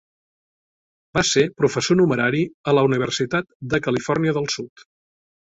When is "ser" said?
1.31-1.43